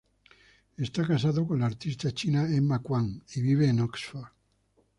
[0.77, 4.31] Está casado con la artista china Emma Kwan, y vive en Oxford.